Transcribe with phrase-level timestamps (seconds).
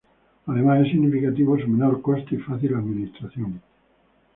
[0.47, 3.61] Además es significativo su menor coste y fácil administración.